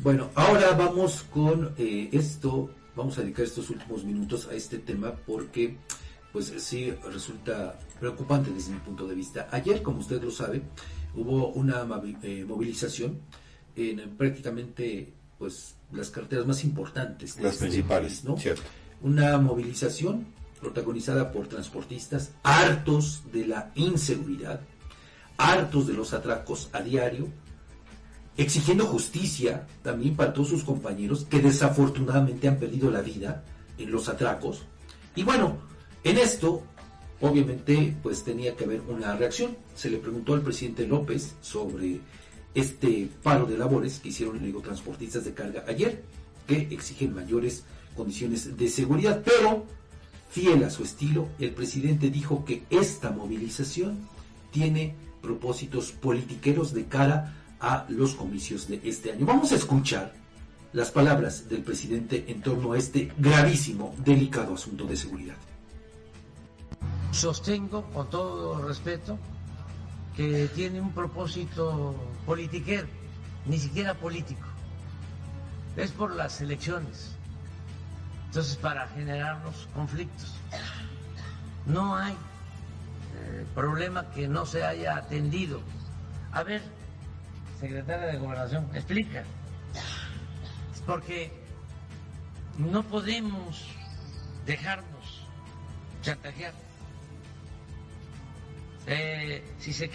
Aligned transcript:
Bueno, 0.00 0.30
ahora 0.36 0.72
vamos 0.74 1.24
con 1.24 1.74
eh, 1.76 2.08
esto, 2.12 2.70
vamos 2.94 3.18
a 3.18 3.22
dedicar 3.22 3.44
estos 3.44 3.68
últimos 3.68 4.04
minutos 4.04 4.46
a 4.46 4.54
este 4.54 4.78
tema 4.78 5.12
porque 5.26 5.76
pues 6.32 6.52
sí 6.58 6.92
resulta 7.10 7.76
preocupante 7.98 8.52
desde 8.52 8.72
mi 8.72 8.78
punto 8.78 9.08
de 9.08 9.16
vista. 9.16 9.48
Ayer, 9.50 9.82
como 9.82 9.98
usted 9.98 10.22
lo 10.22 10.30
sabe, 10.30 10.62
hubo 11.16 11.48
una 11.48 11.84
eh, 12.22 12.44
movilización 12.46 13.18
en 13.74 14.16
prácticamente 14.16 15.12
pues 15.36 15.74
las 15.92 16.10
carreteras 16.10 16.46
más 16.46 16.62
importantes. 16.62 17.36
las 17.40 17.54
este 17.54 17.66
principales, 17.66 18.22
¿no? 18.22 18.36
Cierto. 18.36 18.62
Una 19.02 19.36
movilización 19.38 20.26
protagonizada 20.60 21.32
por 21.32 21.48
transportistas 21.48 22.30
hartos 22.44 23.22
de 23.32 23.48
la 23.48 23.72
inseguridad, 23.74 24.60
hartos 25.36 25.88
de 25.88 25.94
los 25.94 26.12
atracos 26.12 26.68
a 26.72 26.82
diario, 26.82 27.28
exigiendo 28.38 28.86
justicia 28.86 29.66
también 29.82 30.14
para 30.16 30.32
todos 30.32 30.48
sus 30.48 30.62
compañeros 30.64 31.26
que 31.28 31.40
desafortunadamente 31.40 32.48
han 32.48 32.56
perdido 32.56 32.90
la 32.90 33.02
vida 33.02 33.44
en 33.76 33.90
los 33.90 34.08
atracos. 34.08 34.62
Y 35.16 35.24
bueno, 35.24 35.58
en 36.04 36.16
esto, 36.18 36.62
obviamente, 37.20 37.96
pues 38.00 38.22
tenía 38.22 38.54
que 38.54 38.64
haber 38.64 38.80
una 38.82 39.16
reacción. 39.16 39.56
Se 39.74 39.90
le 39.90 39.98
preguntó 39.98 40.34
al 40.34 40.42
presidente 40.42 40.86
López 40.86 41.34
sobre 41.40 42.00
este 42.54 43.08
paro 43.24 43.44
de 43.44 43.58
labores 43.58 43.98
que 43.98 44.10
hicieron 44.10 44.40
los 44.52 44.62
transportistas 44.62 45.24
de 45.24 45.34
carga 45.34 45.64
ayer, 45.66 46.04
que 46.46 46.68
exigen 46.70 47.14
mayores 47.14 47.64
condiciones 47.96 48.56
de 48.56 48.68
seguridad, 48.68 49.20
pero 49.24 49.66
fiel 50.30 50.62
a 50.62 50.70
su 50.70 50.84
estilo, 50.84 51.28
el 51.40 51.50
presidente 51.50 52.08
dijo 52.10 52.44
que 52.44 52.62
esta 52.70 53.10
movilización 53.10 53.98
tiene 54.52 54.94
propósitos 55.20 55.90
politiqueros 55.90 56.72
de 56.72 56.86
cara 56.86 57.34
a 57.60 57.86
los 57.88 58.14
comicios 58.14 58.68
de 58.68 58.80
este 58.84 59.12
año. 59.12 59.26
Vamos 59.26 59.52
a 59.52 59.56
escuchar 59.56 60.12
las 60.72 60.90
palabras 60.90 61.48
del 61.48 61.62
presidente 61.62 62.24
en 62.28 62.42
torno 62.42 62.72
a 62.72 62.78
este 62.78 63.12
gravísimo, 63.18 63.94
delicado 63.98 64.54
asunto 64.54 64.84
de 64.84 64.96
seguridad. 64.96 65.36
Sostengo 67.10 67.84
con 67.92 68.08
todo 68.10 68.66
respeto 68.66 69.18
que 70.14 70.48
tiene 70.54 70.80
un 70.80 70.92
propósito 70.92 71.94
politiquero, 72.26 72.86
ni 73.46 73.58
siquiera 73.58 73.94
político. 73.94 74.46
Es 75.76 75.90
por 75.92 76.14
las 76.14 76.40
elecciones. 76.40 77.12
Entonces, 78.26 78.56
para 78.56 78.88
generar 78.88 79.42
los 79.44 79.68
conflictos. 79.74 80.34
No 81.66 81.96
hay 81.96 82.12
eh, 82.12 83.46
problema 83.54 84.10
que 84.10 84.28
no 84.28 84.44
se 84.44 84.64
haya 84.64 84.96
atendido. 84.96 85.60
A 86.32 86.42
ver, 86.42 86.62
secretaria 87.58 88.06
de 88.06 88.18
Gobernación, 88.18 88.68
explica. 88.74 89.24
Porque 90.86 91.30
no 92.56 92.82
podemos 92.82 93.68
dejarnos 94.46 95.26
chantajear. 96.02 96.52
Eh, 98.86 99.44
si 99.58 99.72
se, 99.72 99.90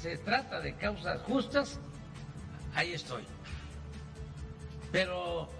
se 0.00 0.18
trata 0.18 0.60
de 0.60 0.74
causas 0.74 1.20
justas, 1.22 1.80
ahí 2.74 2.92
estoy. 2.92 3.24
Pero, 4.92 5.50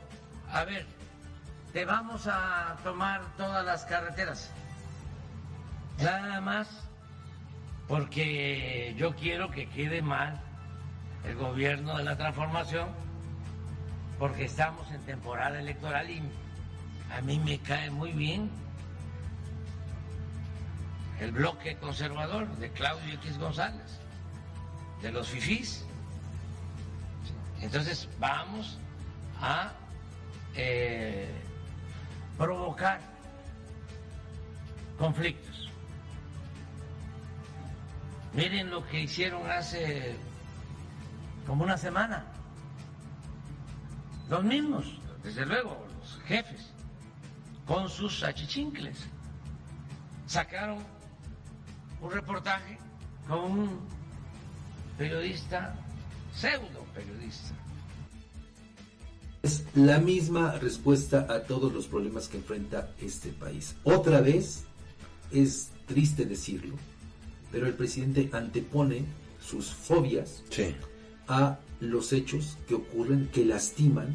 a 0.52 0.64
ver, 0.64 0.86
te 1.72 1.84
vamos 1.84 2.28
a 2.28 2.76
tomar 2.84 3.22
todas 3.36 3.64
las 3.64 3.84
carreteras. 3.86 4.50
Nada 5.98 6.40
más 6.40 6.68
porque 7.88 8.94
yo 8.96 9.14
quiero 9.14 9.50
que 9.50 9.68
quede 9.68 10.02
mal 10.02 10.45
el 11.26 11.34
gobierno 11.36 11.96
de 11.96 12.04
la 12.04 12.16
transformación, 12.16 12.88
porque 14.18 14.44
estamos 14.44 14.90
en 14.90 15.00
temporada 15.02 15.58
electoral 15.58 16.08
y 16.08 16.22
a 17.12 17.20
mí 17.20 17.38
me 17.38 17.58
cae 17.58 17.90
muy 17.90 18.12
bien 18.12 18.50
el 21.20 21.32
bloque 21.32 21.76
conservador 21.76 22.48
de 22.56 22.70
Claudio 22.70 23.14
X 23.14 23.38
González, 23.38 23.98
de 25.02 25.12
los 25.12 25.28
FIFIs. 25.28 25.84
Entonces 27.60 28.08
vamos 28.18 28.78
a 29.40 29.72
eh, 30.54 31.28
provocar 32.38 33.00
conflictos. 34.98 35.70
Miren 38.34 38.70
lo 38.70 38.86
que 38.86 39.00
hicieron 39.00 39.50
hace 39.50 40.14
como 41.46 41.64
una 41.64 41.78
semana. 41.78 42.24
Los 44.28 44.42
mismos, 44.42 44.98
desde 45.22 45.46
luego, 45.46 45.86
los 46.00 46.20
jefes, 46.26 46.72
con 47.66 47.88
sus 47.88 48.22
achichincles. 48.22 48.98
Sacaron 50.26 50.78
un 52.00 52.10
reportaje 52.10 52.78
con 53.28 53.38
un 53.38 53.80
periodista, 54.98 55.74
pseudo 56.34 56.84
periodista. 56.94 57.54
Es 59.42 59.64
la 59.74 59.98
misma 59.98 60.52
respuesta 60.52 61.26
a 61.30 61.44
todos 61.44 61.72
los 61.72 61.86
problemas 61.86 62.26
que 62.26 62.38
enfrenta 62.38 62.90
este 63.00 63.30
país. 63.30 63.76
Otra 63.84 64.20
vez, 64.20 64.64
es 65.30 65.70
triste 65.86 66.24
decirlo, 66.24 66.74
pero 67.52 67.66
el 67.66 67.74
presidente 67.74 68.28
antepone 68.32 69.04
sus 69.40 69.72
fobias 69.72 70.42
a 71.28 71.58
los 71.80 72.12
hechos 72.12 72.56
que 72.66 72.74
ocurren 72.74 73.28
que 73.32 73.44
lastiman 73.44 74.14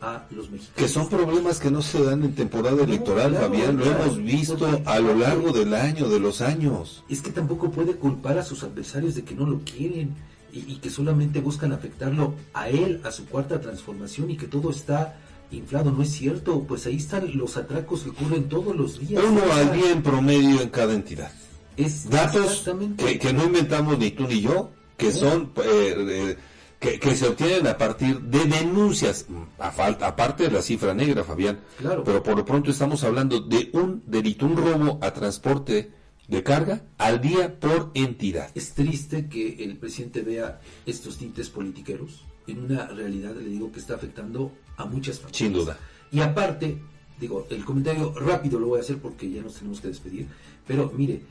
a 0.00 0.26
los 0.30 0.50
mexicanos. 0.50 0.76
Que 0.76 0.88
son 0.88 1.08
problemas 1.08 1.60
que 1.60 1.70
no 1.70 1.80
se 1.80 2.02
dan 2.02 2.24
en 2.24 2.34
temporada 2.34 2.82
electoral, 2.82 3.34
Fabián, 3.34 3.76
lo 3.76 3.84
hemos 3.84 4.18
visto 4.18 4.82
a 4.84 4.98
lo 4.98 5.14
largo 5.14 5.52
del 5.52 5.74
año, 5.74 6.08
de 6.08 6.20
los 6.20 6.40
años. 6.40 7.04
Es 7.08 7.22
que 7.22 7.30
tampoco 7.30 7.70
puede 7.70 7.94
culpar 7.94 8.38
a 8.38 8.42
sus 8.42 8.62
adversarios 8.64 9.14
de 9.14 9.22
que 9.22 9.34
no 9.34 9.46
lo 9.46 9.60
quieren 9.60 10.14
y, 10.52 10.76
que 10.76 10.90
solamente 10.90 11.40
buscan 11.40 11.72
afectarlo 11.72 12.34
a 12.52 12.68
él, 12.68 13.00
a 13.04 13.10
su 13.10 13.26
cuarta 13.26 13.60
transformación 13.60 14.30
y 14.30 14.36
que 14.36 14.48
todo 14.48 14.70
está 14.70 15.16
inflado. 15.50 15.90
No 15.90 16.02
es 16.02 16.10
cierto, 16.10 16.64
pues 16.64 16.84
ahí 16.86 16.96
están 16.96 17.36
los 17.36 17.56
atracos 17.56 18.02
que 18.02 18.10
ocurren 18.10 18.48
todos 18.48 18.76
los 18.76 18.98
días. 18.98 19.22
Uno 19.24 19.40
al 19.52 19.72
día 19.72 19.92
en 19.92 20.02
promedio 20.02 20.60
en 20.60 20.68
cada 20.68 20.94
entidad. 20.94 21.32
Es 21.76 22.10
Datos 22.10 22.68
que, 22.98 23.32
no 23.32 23.44
inventamos 23.44 23.98
ni 23.98 24.10
tú 24.10 24.26
ni 24.28 24.42
yo, 24.42 24.70
que 25.02 25.12
son... 25.12 25.52
Eh, 25.64 26.36
que, 26.82 27.14
se 27.14 27.28
obtienen 27.28 27.68
a 27.68 27.78
partir 27.78 28.20
de 28.22 28.44
denuncias, 28.44 29.26
a 29.58 29.70
falta, 29.70 30.08
aparte 30.08 30.44
de 30.44 30.50
la 30.50 30.62
cifra 30.62 30.92
negra, 30.92 31.22
Fabián. 31.22 31.60
Claro. 31.78 32.02
Pero 32.02 32.22
por 32.24 32.36
lo 32.36 32.44
pronto 32.44 32.72
estamos 32.72 33.04
hablando 33.04 33.40
de 33.40 33.70
un 33.72 34.02
delito, 34.04 34.46
un 34.46 34.56
robo 34.56 34.98
a 35.00 35.12
transporte 35.12 35.92
de 36.26 36.42
carga 36.42 36.82
al 36.98 37.20
día 37.20 37.60
por 37.60 37.92
entidad. 37.94 38.50
Es 38.56 38.74
triste 38.74 39.28
que 39.28 39.62
el 39.62 39.76
presidente 39.76 40.22
vea 40.22 40.60
estos 40.84 41.18
tintes 41.18 41.50
politiqueros 41.50 42.24
en 42.48 42.64
una 42.64 42.88
realidad, 42.88 43.36
le 43.36 43.48
digo, 43.48 43.70
que 43.70 43.78
está 43.78 43.94
afectando 43.94 44.52
a 44.76 44.84
muchas 44.84 45.20
familias. 45.20 45.38
Sin 45.38 45.52
duda. 45.52 45.78
Y 46.10 46.18
aparte, 46.18 46.78
digo, 47.20 47.46
el 47.50 47.64
comentario 47.64 48.12
rápido 48.14 48.58
lo 48.58 48.66
voy 48.66 48.78
a 48.78 48.82
hacer 48.82 48.98
porque 48.98 49.30
ya 49.30 49.40
nos 49.40 49.54
tenemos 49.54 49.80
que 49.80 49.86
despedir, 49.86 50.26
pero 50.66 50.92
mire, 50.96 51.22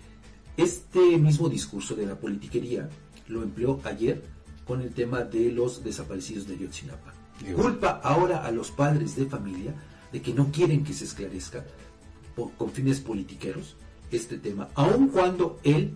este 0.55 1.17
mismo 1.17 1.49
discurso 1.49 1.93
de 1.95 2.05
la 2.05 2.15
politiquería 2.15 2.87
lo 3.31 3.43
empleó 3.43 3.79
ayer 3.83 4.21
con 4.65 4.81
el 4.81 4.93
tema 4.93 5.21
de 5.21 5.51
los 5.51 5.83
desaparecidos 5.83 6.47
de 6.47 6.57
Yotzinapa. 6.57 7.13
Culpa 7.55 7.99
ahora 8.03 8.45
a 8.45 8.51
los 8.51 8.69
padres 8.69 9.15
de 9.15 9.25
familia 9.25 9.73
de 10.11 10.21
que 10.21 10.33
no 10.33 10.51
quieren 10.51 10.83
que 10.83 10.93
se 10.93 11.05
esclarezca 11.05 11.65
con 12.57 12.71
fines 12.71 12.99
politiqueros 12.99 13.75
este 14.11 14.37
tema, 14.37 14.69
aun 14.75 15.07
cuando 15.07 15.59
él, 15.63 15.93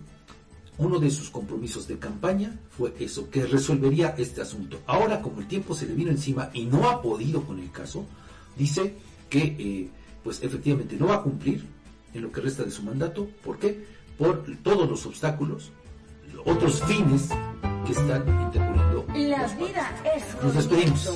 uno 0.78 0.98
de 0.98 1.10
sus 1.10 1.30
compromisos 1.30 1.86
de 1.86 1.98
campaña 1.98 2.58
fue 2.70 2.94
eso, 2.98 3.30
que 3.30 3.46
resolvería 3.46 4.14
este 4.18 4.42
asunto. 4.42 4.80
Ahora, 4.86 5.22
como 5.22 5.40
el 5.40 5.46
tiempo 5.46 5.74
se 5.74 5.86
le 5.86 5.94
vino 5.94 6.10
encima 6.10 6.50
y 6.52 6.64
no 6.64 6.88
ha 6.88 7.02
podido 7.02 7.44
con 7.44 7.58
el 7.60 7.70
caso, 7.70 8.06
dice 8.56 8.94
que, 9.28 9.56
eh, 9.58 9.90
pues 10.24 10.42
efectivamente, 10.42 10.96
no 10.96 11.08
va 11.08 11.16
a 11.16 11.22
cumplir 11.22 11.64
en 12.12 12.22
lo 12.22 12.32
que 12.32 12.40
resta 12.40 12.64
de 12.64 12.70
su 12.70 12.82
mandato. 12.82 13.28
¿Por 13.44 13.58
qué? 13.58 13.86
Por 14.18 14.44
todos 14.62 14.88
los 14.88 15.04
obstáculos, 15.06 15.72
otros 16.44 16.82
fines 16.84 17.28
que 17.86 17.92
están 17.92 18.26
interponiendo. 18.42 19.04
La 19.14 19.46
vida 19.54 19.90
es 20.16 20.42
Nos 20.42 20.54
despedimos. 20.54 21.10